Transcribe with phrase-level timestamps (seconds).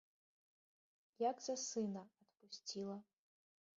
[1.29, 2.97] Як за сына, адпусціла.